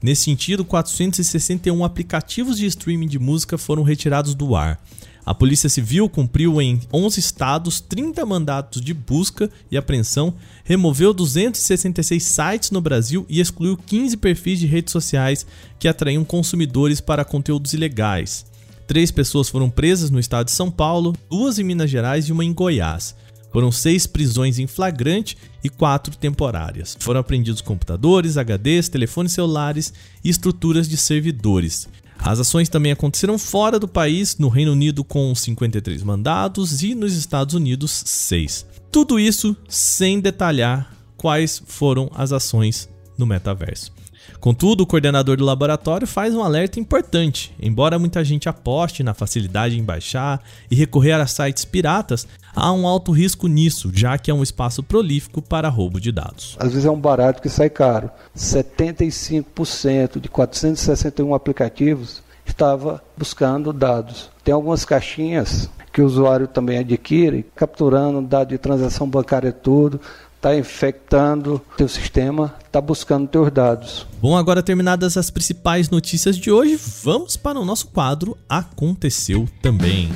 Nesse 0.02 0.25
sentido, 0.25 0.66
461 0.66 1.82
aplicativos 1.82 2.58
de 2.58 2.66
streaming 2.66 3.08
de 3.08 3.18
música 3.18 3.56
foram 3.56 3.82
retirados 3.82 4.35
do 4.35 4.54
ar. 4.54 4.78
A 5.25 5.34
Polícia 5.34 5.68
Civil 5.68 6.08
cumpriu 6.08 6.60
em 6.60 6.80
11 6.92 7.20
estados 7.20 7.80
30 7.80 8.25
mandatos 8.25 8.80
de 8.80 8.94
busca 8.94 9.50
e 9.70 9.76
apreensão, 9.76 10.34
removeu 10.64 11.12
266 11.12 12.22
sites 12.22 12.70
no 12.70 12.80
Brasil 12.80 13.26
e 13.28 13.40
excluiu 13.40 13.76
15 13.76 14.16
perfis 14.16 14.58
de 14.58 14.66
redes 14.66 14.92
sociais 14.92 15.46
que 15.78 15.88
atraíam 15.88 16.25
consumidores 16.25 17.00
para 17.00 17.25
conteúdos 17.25 17.72
ilegais. 17.75 18.46
Três 18.87 19.10
pessoas 19.10 19.50
foram 19.50 19.68
presas 19.68 20.10
no 20.10 20.18
estado 20.18 20.46
de 20.46 20.52
São 20.52 20.70
Paulo, 20.70 21.14
duas 21.28 21.58
em 21.58 21.64
Minas 21.64 21.90
Gerais 21.90 22.26
e 22.26 22.32
uma 22.32 22.44
em 22.44 22.54
Goiás. 22.54 23.14
Foram 23.52 23.70
seis 23.72 24.06
prisões 24.06 24.58
em 24.58 24.66
flagrante 24.66 25.37
e 25.62 25.68
quatro 25.68 26.16
temporárias. 26.16 26.96
Foram 27.00 27.20
apreendidos 27.20 27.60
computadores, 27.60 28.37
HDs, 28.37 28.88
telefones 28.88 29.32
celulares 29.32 29.92
e 30.25 30.28
estruturas 30.28 30.88
de 30.88 30.96
servidores. 30.96 31.88
As 32.18 32.40
ações 32.40 32.68
também 32.68 32.92
aconteceram 32.92 33.38
fora 33.38 33.78
do 33.78 33.88
país, 33.88 34.37
no 34.38 34.48
Reino 34.48 34.72
Unido 34.72 35.04
com 35.04 35.34
53 35.34 36.02
mandados 36.02 36.82
e 36.82 36.94
nos 36.94 37.14
Estados 37.14 37.54
Unidos 37.54 38.02
6. 38.04 38.66
Tudo 38.90 39.18
isso 39.18 39.56
sem 39.68 40.20
detalhar 40.20 40.92
quais 41.16 41.62
foram 41.66 42.10
as 42.14 42.32
ações 42.32 42.88
no 43.16 43.26
metaverso. 43.26 43.92
Contudo, 44.40 44.83
o 44.83 44.87
coordenador 44.87 45.37
do 45.37 45.45
laboratório 45.45 46.07
faz 46.07 46.35
um 46.35 46.42
alerta 46.42 46.78
importante. 46.78 47.54
Embora 47.61 47.99
muita 47.99 48.25
gente 48.25 48.49
aposte 48.49 49.02
na 49.02 49.14
facilidade 49.14 49.78
em 49.78 49.83
baixar 49.83 50.40
e 50.71 50.76
recorrer 50.76 51.12
a 51.12 51.26
sites 51.26 51.64
piratas, 51.64 52.26
há 52.54 52.73
um 52.73 52.87
alto 52.87 53.11
risco 53.11 53.49
nisso, 53.49 53.90
já 53.92 54.16
que 54.16 54.30
é 54.30 54.35
um 54.35 54.42
espaço 54.42 54.83
prolífico 54.83 55.42
para 55.42 55.68
roubo 55.68 56.00
de 56.00 56.12
dados. 56.12 56.57
Às 56.59 56.71
vezes 56.71 56.87
é 56.87 56.90
um 56.90 57.00
barato 57.00 57.42
que 57.42 57.49
sai 57.49 57.68
caro. 57.68 58.11
75% 58.37 60.21
de 60.21 60.28
461 60.28 61.35
aplicativos 61.35 62.23
estava 62.47 63.02
buscando 63.16 63.73
dados. 63.73 64.30
Tem 64.45 64.54
algumas 64.54 64.85
caixinhas 64.85 65.68
que 65.92 66.02
o 66.02 66.07
usuário 66.07 66.47
também 66.47 66.78
adquire, 66.78 67.45
capturando 67.57 68.23
dado 68.23 68.50
de 68.50 68.59
transação 68.59 69.09
bancária 69.09 69.52
tudo, 69.52 70.00
está 70.38 70.57
infectando 70.57 71.61
teu 71.76 71.88
sistema, 71.88 72.54
está 72.64 72.80
buscando 72.80 73.26
teus 73.26 73.50
dados. 73.50 74.07
Bom, 74.23 74.37
agora 74.37 74.62
terminadas 74.62 75.16
as 75.16 75.30
principais 75.30 75.90
notícias 75.90 76.38
de 76.38 76.50
hoje, 76.50 76.78
vamos 77.02 77.37
para 77.37 77.59
o 77.59 77.64
nosso 77.64 77.88
quadro 77.88 78.38
Aconteceu 78.49 79.49
Também. 79.61 80.11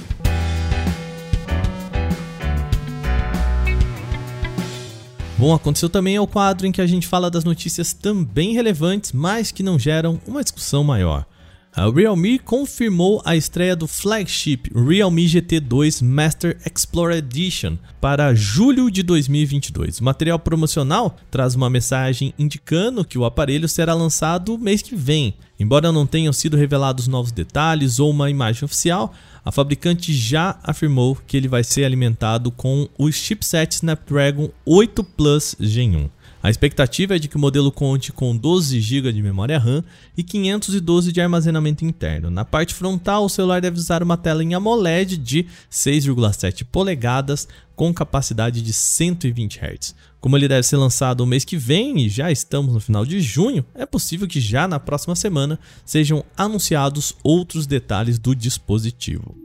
Bom, 5.37 5.53
aconteceu 5.53 5.91
também 5.91 6.15
é 6.15 6.21
o 6.21 6.27
quadro 6.27 6.69
em 6.69 6.73
que 6.73 6.81
a 6.81 6.87
gente 6.87 7.09
fala 7.09 7.29
das 7.29 7.43
notícias 7.43 7.93
também 7.93 8.53
relevantes, 8.53 9.11
mas 9.11 9.51
que 9.51 9.61
não 9.61 9.77
geram 9.77 10.21
uma 10.25 10.41
discussão 10.41 10.85
maior. 10.85 11.27
A 11.75 11.91
Realme 11.91 12.39
confirmou 12.39 13.23
a 13.25 13.35
estreia 13.35 13.75
do 13.75 13.89
flagship 13.89 14.71
Realme 14.75 15.25
GT2 15.25 16.05
Master 16.05 16.59
Explorer 16.71 17.17
Edition 17.17 17.79
para 17.99 18.35
julho 18.35 18.91
de 18.91 19.03
2022. 19.03 19.99
O 19.99 20.05
material 20.05 20.39
promocional 20.39 21.17
traz 21.31 21.55
uma 21.55 21.71
mensagem 21.71 22.35
indicando 22.39 23.07
que 23.07 23.17
o 23.17 23.25
aparelho 23.25 23.67
será 23.71 23.95
lançado 23.95 24.59
mês 24.59 24.83
que 24.83 24.95
vem. 24.95 25.33
Embora 25.59 25.91
não 25.91 26.07
tenham 26.07 26.33
sido 26.35 26.59
revelados 26.59 27.09
novos 27.09 27.33
detalhes 27.33 27.99
ou 27.99 28.11
uma 28.11 28.29
imagem 28.29 28.67
oficial, 28.67 29.15
a 29.43 29.51
fabricante 29.51 30.13
já 30.13 30.59
afirmou 30.63 31.17
que 31.27 31.39
ele 31.39 31.49
vai 31.49 31.65
ser 31.65 31.87
alimentado 31.87 32.51
com 32.51 32.87
o 32.99 33.11
chipset 33.11 33.77
Snapdragon 33.77 34.51
8 34.67 35.03
Plus 35.03 35.57
Gen 35.59 35.97
1. 35.97 36.11
A 36.43 36.51
expectativa 36.51 37.15
é 37.15 37.21
de 37.21 37.29
que 37.29 37.37
o 37.37 37.39
modelo 37.39 37.71
conte 37.71 38.11
com 38.13 38.37
12 38.37 38.81
GB 38.81 39.13
de 39.13 39.23
memória 39.23 39.61
RAM 39.61 39.85
e 40.17 40.25
512 40.25 41.13
de 41.13 41.21
armazenamento 41.21 41.85
interno. 41.85 42.33
Na 42.33 42.45
parte 42.45 42.75
frontal, 42.75 43.25
o 43.25 43.29
celular 43.29 43.61
deve 43.61 43.79
usar 43.79 44.03
uma 44.03 44.17
tela 44.17 44.43
em 44.43 44.53
AMOLED 44.53 45.19
de 45.19 45.47
6,7 45.71 46.65
polegadas 46.65 47.47
com 47.77 47.95
capacidade 47.95 48.61
de 48.61 48.73
120 48.73 49.61
Hz. 49.61 49.95
Como 50.21 50.37
ele 50.37 50.49
deve 50.49 50.65
ser 50.65 50.79
lançado 50.79 51.21
o 51.21 51.27
mês 51.27 51.45
que 51.45 51.57
vem 51.57 52.01
e 52.01 52.09
já 52.09 52.29
estamos 52.33 52.75
no 52.75 52.81
final 52.81 53.07
de 53.07 53.21
junho, 53.21 53.65
é 53.73 53.87
possível 53.87 54.27
que 54.27 54.41
já 54.41 54.67
na 54.67 54.81
próxima 54.81 55.15
semana 55.15 55.61
sejam 55.85 56.25
anunciados 56.37 57.15
outros 57.23 57.69
detalhes 57.69 58.19
do 58.19 58.35
dispositivo. 58.35 59.42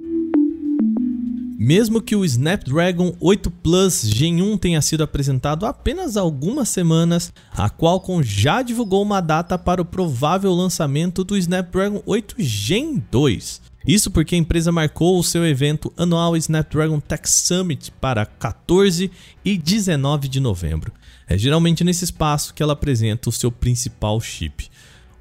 Mesmo 1.60 2.00
que 2.00 2.16
o 2.16 2.24
Snapdragon 2.24 3.16
8 3.20 3.50
Plus 3.50 4.04
Gen 4.04 4.44
1 4.44 4.60
tenha 4.60 4.80
sido 4.80 5.02
apresentado 5.02 5.66
há 5.66 5.70
apenas 5.70 6.16
algumas 6.16 6.70
semanas, 6.70 7.34
a 7.52 7.68
Qualcomm 7.68 8.22
já 8.22 8.62
divulgou 8.62 9.02
uma 9.02 9.20
data 9.20 9.58
para 9.58 9.82
o 9.82 9.86
provável 9.86 10.54
lançamento 10.54 11.24
do 11.24 11.36
Snapdragon 11.36 12.04
8 12.06 12.36
Gen 12.38 13.04
2. 13.10 13.60
Isso 13.88 14.12
porque 14.12 14.36
a 14.36 14.38
empresa 14.38 14.72
marcou 14.72 15.18
o 15.18 15.24
seu 15.24 15.44
evento 15.48 15.92
anual 15.98 16.38
Snapdragon 16.38 17.00
Tech 17.00 17.28
Summit 17.28 17.92
para 18.00 18.24
14 18.24 19.10
e 19.44 19.58
19 19.58 20.28
de 20.28 20.40
novembro. 20.40 20.94
É 21.28 21.36
geralmente 21.36 21.84
nesse 21.84 22.04
espaço 22.04 22.54
que 22.54 22.62
ela 22.62 22.74
apresenta 22.74 23.30
o 23.30 23.34
seu 23.34 23.52
principal 23.52 24.22
chip. 24.22 24.70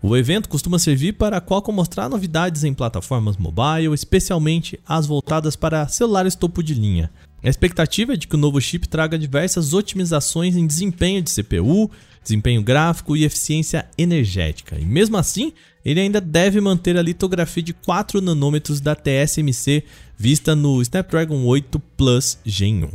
O 0.02 0.16
evento 0.16 0.48
costuma 0.48 0.78
servir 0.78 1.14
para 1.14 1.38
a 1.38 1.40
Qualcomm 1.40 1.74
mostrar 1.74 2.08
novidades 2.08 2.64
em 2.64 2.74
plataformas 2.74 3.36
mobile, 3.36 3.94
especialmente 3.94 4.78
as 4.86 5.06
voltadas 5.06 5.56
para 5.56 5.88
celulares 5.88 6.34
topo 6.34 6.62
de 6.62 6.74
linha. 6.74 7.10
A 7.42 7.48
expectativa 7.48 8.14
é 8.14 8.16
de 8.16 8.26
que 8.26 8.34
o 8.34 8.38
novo 8.38 8.60
chip 8.60 8.88
traga 8.88 9.18
diversas 9.18 9.72
otimizações 9.72 10.56
em 10.56 10.66
desempenho 10.66 11.22
de 11.22 11.32
CPU, 11.32 11.90
desempenho 12.22 12.62
gráfico 12.62 13.16
e 13.16 13.24
eficiência 13.24 13.86
energética. 13.96 14.76
E 14.78 14.84
mesmo 14.84 15.16
assim, 15.16 15.52
ele 15.84 16.00
ainda 16.00 16.20
deve 16.20 16.60
manter 16.60 16.96
a 16.98 17.02
litografia 17.02 17.62
de 17.62 17.72
4 17.72 18.20
nanômetros 18.20 18.80
da 18.80 18.96
TSMC 18.96 19.84
vista 20.18 20.56
no 20.56 20.82
Snapdragon 20.82 21.44
8 21.44 21.78
Plus 21.96 22.38
Gen 22.44 22.84
1. 22.84 22.88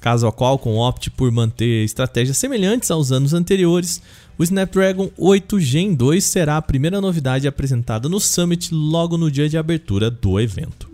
Caso 0.00 0.26
a 0.26 0.32
Qualcomm 0.32 0.78
opte 0.78 1.08
por 1.08 1.30
manter 1.30 1.84
estratégias 1.84 2.36
semelhantes 2.36 2.90
aos 2.90 3.12
anos 3.12 3.32
anteriores, 3.32 4.02
o 4.38 4.44
Snapdragon 4.44 5.10
8 5.16 5.60
Gen 5.60 5.94
2 5.94 6.22
será 6.22 6.56
a 6.56 6.62
primeira 6.62 7.00
novidade 7.00 7.48
apresentada 7.48 8.08
no 8.08 8.20
Summit 8.20 8.72
logo 8.72 9.16
no 9.16 9.30
dia 9.30 9.48
de 9.48 9.58
abertura 9.58 10.10
do 10.10 10.38
evento. 10.40 10.91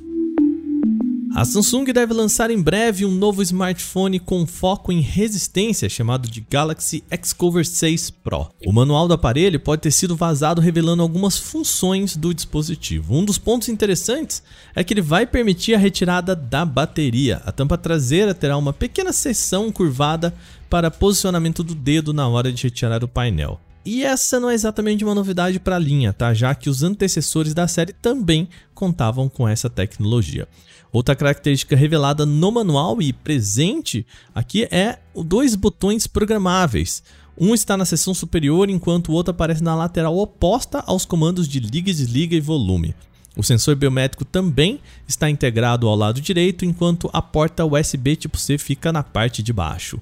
A 1.35 1.45
Samsung 1.45 1.85
deve 1.85 2.13
lançar 2.13 2.51
em 2.51 2.61
breve 2.61 3.05
um 3.05 3.11
novo 3.11 3.43
smartphone 3.43 4.19
com 4.19 4.47
foco 4.47 4.91
em 4.91 5.01
resistência 5.01 5.89
chamado 5.89 6.29
de 6.29 6.41
Galaxy 6.41 7.05
Xcover 7.23 7.65
6 7.65 8.11
Pro. 8.11 8.49
O 8.67 8.73
manual 8.73 9.07
do 9.07 9.15
aparelho 9.15 9.61
pode 9.61 9.83
ter 9.83 9.91
sido 9.91 10.17
vazado 10.17 10.61
revelando 10.61 11.03
algumas 11.03 11.39
funções 11.39 12.17
do 12.17 12.35
dispositivo. 12.35 13.15
Um 13.15 13.25
dos 13.25 13.39
pontos 13.39 13.69
interessantes 13.69 14.43
é 14.75 14.83
que 14.83 14.95
ele 14.95 15.03
vai 15.03 15.27
permitir 15.27 15.75
a 15.75 15.79
retirada 15.79 16.35
da 16.35 16.65
bateria. 16.65 17.43
A 17.45 17.53
tampa 17.53 17.79
traseira 17.79 18.35
terá 18.35 18.57
uma 18.57 18.73
pequena 18.73 19.13
seção 19.13 19.71
curvada 19.71 20.35
para 20.69 20.91
posicionamento 20.91 21.63
do 21.63 21.75
dedo 21.75 22.13
na 22.13 22.27
hora 22.27 22.53
de 22.53 22.65
retirar 22.65 23.05
o 23.05 23.09
painel. 23.09 23.61
E 23.91 24.05
essa 24.05 24.39
não 24.39 24.51
é 24.51 24.55
exatamente 24.55 25.03
uma 25.03 25.15
novidade 25.15 25.59
para 25.59 25.77
a 25.77 25.79
linha, 25.79 26.13
tá? 26.13 26.35
Já 26.35 26.55
que 26.55 26.69
os 26.69 26.83
antecessores 26.83 27.55
da 27.55 27.67
série 27.67 27.95
também 27.95 28.47
contavam 28.75 29.31
com 29.31 29.49
essa 29.49 29.71
tecnologia. 29.71 30.47
Outra 30.93 31.15
característica 31.15 31.77
revelada 31.77 32.25
no 32.25 32.51
manual 32.51 33.01
e 33.03 33.13
presente 33.13 34.07
aqui 34.35 34.65
é 34.71 34.99
dois 35.15 35.55
botões 35.55 36.07
programáveis. 36.07 37.03
Um 37.39 37.55
está 37.55 37.77
na 37.77 37.85
seção 37.85 38.15
superior, 38.15 38.69
enquanto 38.69 39.11
o 39.11 39.13
outro 39.13 39.31
aparece 39.31 39.63
na 39.63 39.75
lateral 39.75 40.17
oposta 40.19 40.83
aos 40.87 41.05
comandos 41.05 41.47
de 41.47 41.61
liga, 41.61 41.93
desliga 41.93 42.35
e 42.35 42.41
volume. 42.41 42.95
O 43.37 43.43
sensor 43.45 43.77
biométrico 43.77 44.25
também 44.25 44.81
está 45.07 45.31
integrado 45.31 45.87
ao 45.87 45.95
lado 45.95 46.21
direito, 46.21 46.65
enquanto 46.65 47.09
a 47.13 47.23
porta 47.23 47.65
USB 47.65 48.17
tipo 48.17 48.37
C 48.37 48.59
fica 48.59 48.91
na 48.91 49.05
parte 49.05 49.43
de 49.43 49.53
baixo. 49.53 50.01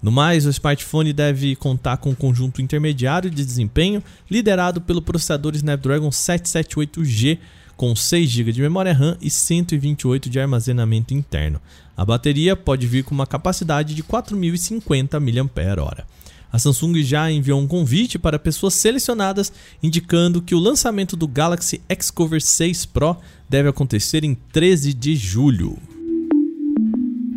No 0.00 0.10
mais, 0.12 0.46
o 0.46 0.50
smartphone 0.50 1.12
deve 1.12 1.56
contar 1.56 1.96
com 1.98 2.10
um 2.10 2.14
conjunto 2.14 2.62
intermediário 2.62 3.28
de 3.28 3.44
desempenho 3.44 4.02
liderado 4.30 4.80
pelo 4.80 5.02
processador 5.02 5.54
Snapdragon 5.56 6.08
778G 6.08 7.38
com 7.78 7.94
6 7.94 8.28
GB 8.28 8.52
de 8.52 8.60
memória 8.60 8.92
RAM 8.92 9.16
e 9.22 9.30
128 9.30 10.28
de 10.28 10.40
armazenamento 10.40 11.14
interno. 11.14 11.60
A 11.96 12.04
bateria 12.04 12.56
pode 12.56 12.88
vir 12.88 13.04
com 13.04 13.14
uma 13.14 13.26
capacidade 13.26 13.94
de 13.94 14.02
4050 14.02 15.18
mAh. 15.20 16.04
A 16.52 16.58
Samsung 16.58 17.02
já 17.04 17.30
enviou 17.30 17.60
um 17.60 17.68
convite 17.68 18.18
para 18.18 18.38
pessoas 18.38 18.74
selecionadas, 18.74 19.52
indicando 19.80 20.42
que 20.42 20.56
o 20.56 20.58
lançamento 20.58 21.16
do 21.16 21.28
Galaxy 21.28 21.80
Xcover 22.02 22.42
6 22.42 22.84
Pro 22.86 23.16
deve 23.48 23.68
acontecer 23.68 24.24
em 24.24 24.34
13 24.34 24.92
de 24.92 25.14
julho. 25.14 25.78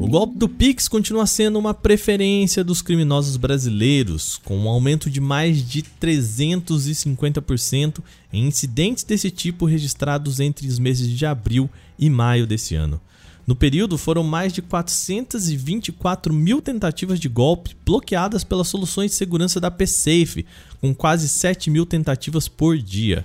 O 0.01 0.07
golpe 0.07 0.35
do 0.35 0.49
Pix 0.49 0.87
continua 0.87 1.27
sendo 1.27 1.59
uma 1.59 1.75
preferência 1.75 2.63
dos 2.63 2.81
criminosos 2.81 3.37
brasileiros, 3.37 4.41
com 4.43 4.57
um 4.57 4.67
aumento 4.67 5.11
de 5.11 5.21
mais 5.21 5.63
de 5.63 5.83
350% 6.01 7.99
em 8.33 8.47
incidentes 8.47 9.03
desse 9.03 9.29
tipo 9.29 9.63
registrados 9.63 10.39
entre 10.39 10.67
os 10.67 10.79
meses 10.79 11.07
de 11.07 11.23
abril 11.23 11.69
e 11.99 12.09
maio 12.09 12.47
desse 12.47 12.73
ano. 12.73 12.99
No 13.45 13.55
período, 13.55 13.95
foram 13.95 14.23
mais 14.23 14.51
de 14.51 14.63
424 14.63 16.33
mil 16.33 16.63
tentativas 16.63 17.19
de 17.19 17.29
golpe 17.29 17.77
bloqueadas 17.85 18.43
pelas 18.43 18.69
soluções 18.69 19.11
de 19.11 19.17
segurança 19.17 19.59
da 19.59 19.69
PSafe, 19.69 20.47
com 20.79 20.95
quase 20.95 21.29
7 21.29 21.69
mil 21.69 21.85
tentativas 21.85 22.47
por 22.47 22.75
dia. 22.75 23.23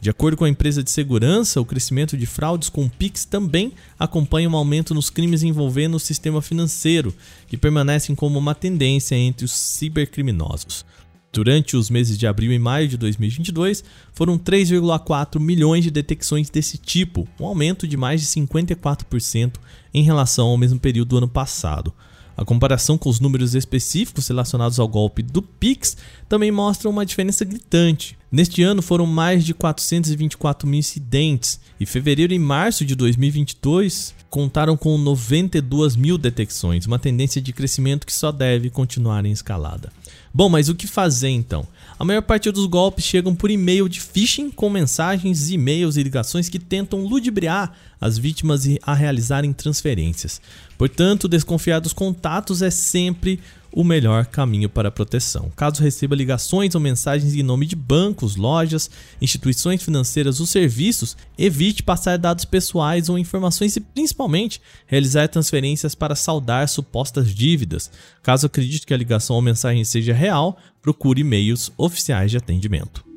De 0.00 0.08
acordo 0.08 0.34
com 0.34 0.44
a 0.44 0.48
empresa 0.48 0.82
de 0.82 0.90
segurança, 0.90 1.60
o 1.60 1.64
crescimento 1.64 2.16
de 2.16 2.24
fraudes 2.24 2.70
com 2.70 2.88
Pix 2.88 3.26
também 3.26 3.72
acompanha 3.98 4.48
um 4.48 4.56
aumento 4.56 4.94
nos 4.94 5.10
crimes 5.10 5.42
envolvendo 5.42 5.96
o 5.96 6.00
sistema 6.00 6.40
financeiro, 6.40 7.14
que 7.46 7.56
permanecem 7.56 8.14
como 8.14 8.38
uma 8.38 8.54
tendência 8.54 9.14
entre 9.14 9.44
os 9.44 9.52
cibercriminosos. 9.52 10.86
Durante 11.30 11.76
os 11.76 11.90
meses 11.90 12.16
de 12.16 12.26
abril 12.26 12.50
e 12.50 12.58
maio 12.58 12.88
de 12.88 12.96
2022, 12.96 13.84
foram 14.12 14.38
3,4 14.38 15.38
milhões 15.38 15.84
de 15.84 15.90
detecções 15.90 16.48
desse 16.48 16.78
tipo, 16.78 17.28
um 17.38 17.44
aumento 17.44 17.86
de 17.86 17.96
mais 17.96 18.22
de 18.22 18.26
54% 18.26 19.56
em 19.92 20.02
relação 20.02 20.48
ao 20.48 20.56
mesmo 20.56 20.80
período 20.80 21.10
do 21.10 21.18
ano 21.18 21.28
passado. 21.28 21.92
A 22.34 22.44
comparação 22.44 22.96
com 22.96 23.10
os 23.10 23.20
números 23.20 23.54
específicos 23.54 24.26
relacionados 24.26 24.80
ao 24.80 24.88
golpe 24.88 25.22
do 25.22 25.42
Pix 25.42 25.96
também 26.26 26.50
mostra 26.50 26.88
uma 26.88 27.04
diferença 27.04 27.44
gritante. 27.44 28.18
Neste 28.32 28.62
ano 28.62 28.80
foram 28.80 29.06
mais 29.06 29.44
de 29.44 29.52
424 29.52 30.68
mil 30.68 30.78
incidentes 30.78 31.58
e 31.80 31.84
fevereiro 31.84 32.32
e 32.32 32.38
março 32.38 32.84
de 32.84 32.94
2022 32.94 34.14
contaram 34.30 34.76
com 34.76 34.96
92 34.96 35.96
mil 35.96 36.16
detecções, 36.16 36.86
uma 36.86 37.00
tendência 37.00 37.42
de 37.42 37.52
crescimento 37.52 38.06
que 38.06 38.12
só 38.12 38.30
deve 38.30 38.70
continuar 38.70 39.26
em 39.26 39.32
escalada. 39.32 39.92
Bom, 40.32 40.48
mas 40.48 40.68
o 40.68 40.74
que 40.76 40.86
fazer 40.86 41.30
então? 41.30 41.66
A 41.98 42.04
maior 42.04 42.22
parte 42.22 42.48
dos 42.52 42.66
golpes 42.66 43.04
chegam 43.04 43.34
por 43.34 43.50
e-mail 43.50 43.88
de 43.88 44.00
phishing 44.00 44.48
com 44.48 44.70
mensagens, 44.70 45.50
e-mails 45.50 45.96
e 45.96 46.02
ligações 46.04 46.48
que 46.48 46.60
tentam 46.60 47.04
ludibriar 47.04 47.72
as 48.00 48.16
vítimas 48.16 48.62
a 48.82 48.94
realizarem 48.94 49.52
transferências. 49.52 50.40
Portanto, 50.78 51.28
desconfiar 51.28 51.80
dos 51.80 51.92
contatos 51.92 52.62
é 52.62 52.70
sempre 52.70 53.40
o 53.72 53.84
melhor 53.84 54.26
caminho 54.26 54.68
para 54.68 54.88
a 54.88 54.92
proteção. 54.92 55.50
Caso 55.54 55.82
receba 55.82 56.16
ligações 56.16 56.74
ou 56.74 56.80
mensagens 56.80 57.34
em 57.34 57.42
nome 57.42 57.66
de 57.66 57.76
bancos, 57.76 58.36
lojas, 58.36 58.90
instituições 59.20 59.82
financeiras 59.82 60.40
ou 60.40 60.46
serviços, 60.46 61.16
evite 61.38 61.82
passar 61.82 62.18
dados 62.18 62.44
pessoais 62.44 63.08
ou 63.08 63.18
informações 63.18 63.76
e, 63.76 63.80
principalmente, 63.80 64.60
realizar 64.86 65.28
transferências 65.28 65.94
para 65.94 66.16
saldar 66.16 66.68
supostas 66.68 67.32
dívidas. 67.34 67.90
Caso 68.22 68.46
acredite 68.46 68.86
que 68.86 68.94
a 68.94 68.96
ligação 68.96 69.36
ou 69.36 69.42
mensagem 69.42 69.84
seja 69.84 70.12
real, 70.12 70.58
procure 70.82 71.20
e-mails 71.20 71.70
oficiais 71.76 72.30
de 72.30 72.36
atendimento. 72.36 73.10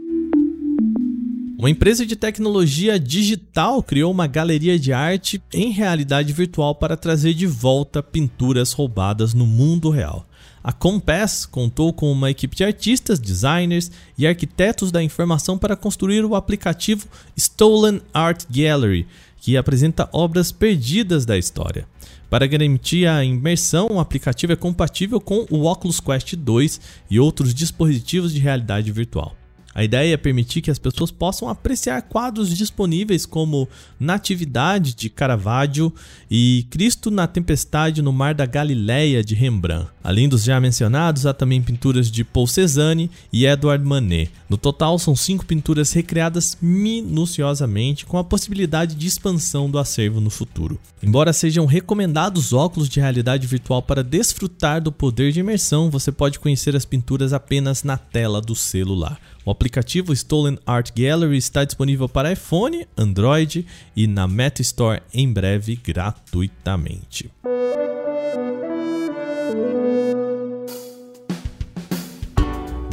Uma 1.63 1.69
empresa 1.69 2.05
de 2.05 2.17
tecnologia 2.17 2.99
digital 2.99 3.81
criou 3.81 4.11
uma 4.11 4.27
galeria 4.27 4.77
de 4.77 4.91
arte 4.91 5.41
em 5.53 5.71
realidade 5.71 6.33
virtual 6.33 6.75
para 6.75 6.97
trazer 6.97 7.33
de 7.33 7.47
volta 7.47 8.03
pinturas 8.03 8.73
roubadas 8.73 9.33
no 9.33 9.47
mundo 9.47 9.89
real. 9.89 10.27
A 10.63 10.71
Compass 10.71 11.45
contou 11.45 11.91
com 11.91 12.09
uma 12.09 12.31
equipe 12.31 12.55
de 12.55 12.63
artistas, 12.63 13.19
designers 13.19 13.91
e 14.17 14.25
arquitetos 14.25 14.93
da 14.93 15.03
informação 15.03 15.57
para 15.57 15.75
construir 15.75 16.23
o 16.23 16.35
aplicativo 16.35 17.05
Stolen 17.35 18.01
Art 18.13 18.45
Gallery, 18.49 19.05
que 19.41 19.57
apresenta 19.57 20.07
obras 20.13 20.53
perdidas 20.53 21.25
da 21.25 21.37
história. 21.37 21.85
Para 22.29 22.47
garantir 22.47 23.05
a 23.05 23.25
imersão, 23.25 23.87
o 23.91 23.99
aplicativo 23.99 24.53
é 24.53 24.55
compatível 24.55 25.19
com 25.19 25.45
o 25.51 25.65
Oculus 25.65 25.99
Quest 25.99 26.33
2 26.35 26.79
e 27.11 27.19
outros 27.19 27.53
dispositivos 27.53 28.33
de 28.33 28.39
realidade 28.39 28.89
virtual. 28.89 29.35
A 29.75 29.83
ideia 29.83 30.13
é 30.13 30.17
permitir 30.17 30.61
que 30.61 30.69
as 30.69 30.77
pessoas 30.77 31.09
possam 31.09 31.49
apreciar 31.49 32.01
quadros 32.03 32.55
disponíveis 32.55 33.25
como 33.25 33.67
Natividade 33.99 34.93
de 34.93 35.09
Caravaggio 35.09 35.93
e 36.29 36.67
Cristo 36.69 37.09
na 37.09 37.25
Tempestade 37.25 38.01
no 38.01 38.13
Mar 38.13 38.35
da 38.35 38.45
Galileia 38.45 39.23
de 39.23 39.33
Rembrandt. 39.33 39.87
Além 40.03 40.29
dos 40.29 40.43
já 40.43 40.59
mencionados, 40.59 41.25
há 41.25 41.33
também 41.33 41.61
pinturas 41.61 42.11
de 42.11 42.23
Paul 42.23 42.45
Cézanne 42.45 43.09
e 43.31 43.45
Edouard 43.45 43.83
Manet. 43.83 44.29
No 44.49 44.57
total, 44.57 44.99
são 44.99 45.15
cinco 45.15 45.45
pinturas 45.45 45.91
recriadas 45.93 46.57
minuciosamente, 46.61 48.05
com 48.05 48.17
a 48.17 48.23
possibilidade 48.23 48.95
de 48.95 49.07
expansão 49.07 49.69
do 49.69 49.79
acervo 49.79 50.19
no 50.19 50.29
futuro. 50.29 50.79
Embora 51.01 51.33
sejam 51.33 51.65
recomendados 51.65 52.53
óculos 52.53 52.89
de 52.89 52.99
realidade 52.99 53.47
virtual 53.47 53.81
para 53.81 54.03
desfrutar 54.03 54.81
do 54.81 54.91
poder 54.91 55.31
de 55.31 55.39
imersão, 55.39 55.89
você 55.89 56.11
pode 56.11 56.37
conhecer 56.37 56.75
as 56.75 56.85
pinturas 56.85 57.33
apenas 57.33 57.83
na 57.83 57.97
tela 57.97 58.41
do 58.41 58.55
celular. 58.55 59.19
O 59.45 59.51
aplicativo 59.51 60.13
Stolen 60.13 60.57
Art 60.65 60.91
Gallery 60.95 61.37
está 61.37 61.65
disponível 61.65 62.07
para 62.07 62.31
iPhone, 62.31 62.87
Android 62.97 63.65
e 63.95 64.07
na 64.07 64.27
Meta 64.27 64.61
Store 64.61 65.01
em 65.13 65.31
breve 65.31 65.75
gratuitamente. 65.75 67.29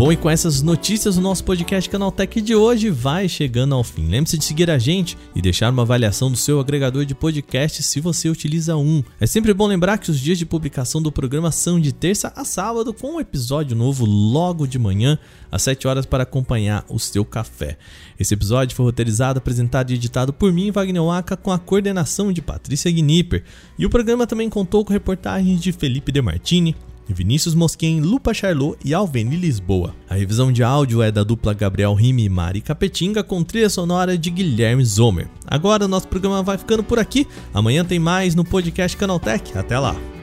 Bom, 0.00 0.10
e 0.10 0.16
com 0.16 0.30
essas 0.30 0.62
notícias, 0.62 1.18
o 1.18 1.20
nosso 1.20 1.44
podcast 1.44 1.90
Canaltech 1.90 2.40
de 2.40 2.54
hoje 2.54 2.88
vai 2.88 3.28
chegando 3.28 3.74
ao 3.74 3.84
fim. 3.84 4.08
Lembre-se 4.08 4.38
de 4.38 4.46
seguir 4.46 4.70
a 4.70 4.78
gente 4.78 5.14
e 5.36 5.42
deixar 5.42 5.70
uma 5.70 5.82
avaliação 5.82 6.30
do 6.30 6.38
seu 6.38 6.58
agregador 6.58 7.04
de 7.04 7.14
podcast 7.14 7.82
se 7.82 8.00
você 8.00 8.30
utiliza 8.30 8.78
um. 8.78 9.04
É 9.20 9.26
sempre 9.26 9.52
bom 9.52 9.66
lembrar 9.66 9.98
que 9.98 10.10
os 10.10 10.18
dias 10.18 10.38
de 10.38 10.46
publicação 10.46 11.02
do 11.02 11.12
programa 11.12 11.52
são 11.52 11.78
de 11.78 11.92
terça 11.92 12.32
a 12.34 12.46
sábado, 12.46 12.94
com 12.94 13.16
um 13.16 13.20
episódio 13.20 13.76
novo 13.76 14.06
logo 14.06 14.66
de 14.66 14.78
manhã, 14.78 15.18
às 15.52 15.60
7 15.60 15.86
horas, 15.86 16.06
para 16.06 16.22
acompanhar 16.22 16.82
o 16.88 16.98
seu 16.98 17.22
café. 17.22 17.76
Esse 18.18 18.32
episódio 18.32 18.74
foi 18.74 18.86
roteirizado, 18.86 19.36
apresentado 19.36 19.90
e 19.90 19.96
editado 19.96 20.32
por 20.32 20.50
mim, 20.50 20.70
Wagner 20.70 21.04
Waka, 21.04 21.36
com 21.36 21.52
a 21.52 21.58
coordenação 21.58 22.32
de 22.32 22.40
Patrícia 22.40 22.90
Gnipper. 22.90 23.44
E 23.78 23.84
o 23.84 23.90
programa 23.90 24.26
também 24.26 24.48
contou 24.48 24.82
com 24.82 24.94
reportagens 24.94 25.60
de 25.60 25.72
Felipe 25.72 26.10
De 26.10 26.22
Martini, 26.22 26.74
Vinícius 27.08 27.54
Mosquen, 27.54 28.00
Lupa 28.00 28.32
Charlot 28.32 28.78
e 28.84 28.94
Alveni 28.94 29.36
Lisboa. 29.36 29.94
A 30.08 30.14
revisão 30.14 30.52
de 30.52 30.62
áudio 30.62 31.02
é 31.02 31.10
da 31.10 31.24
dupla 31.24 31.52
Gabriel 31.52 31.94
Rime 31.94 32.24
e 32.24 32.28
Mari 32.28 32.60
Capetinga 32.60 33.22
com 33.22 33.42
trilha 33.42 33.68
sonora 33.68 34.16
de 34.16 34.30
Guilherme 34.30 34.84
Zomer. 34.84 35.28
Agora 35.46 35.88
nosso 35.88 36.08
programa 36.08 36.42
vai 36.42 36.58
ficando 36.58 36.84
por 36.84 36.98
aqui. 36.98 37.26
Amanhã 37.52 37.84
tem 37.84 37.98
mais 37.98 38.34
no 38.34 38.44
podcast 38.44 38.96
Canaltech. 38.96 39.56
Até 39.56 39.78
lá! 39.78 40.19